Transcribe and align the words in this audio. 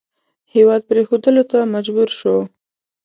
هېواد 0.53 0.81
پرېښودلو 0.89 1.43
ته 1.51 1.59
مجبور 1.73 2.09
شو. 2.19 2.35